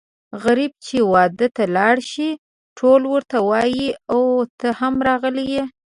[0.43, 2.29] غريب چې واده ته لاړ شي
[2.77, 5.63] ټول ورته وايي اووی ته هم راغلی یې.